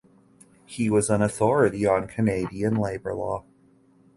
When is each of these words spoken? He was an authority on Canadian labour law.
He 0.65 0.89
was 0.89 1.11
an 1.11 1.21
authority 1.21 1.85
on 1.85 2.07
Canadian 2.07 2.73
labour 2.73 3.13
law. 3.13 3.43